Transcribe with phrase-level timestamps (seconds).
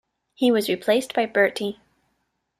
[0.33, 1.77] He was replaced by Burti.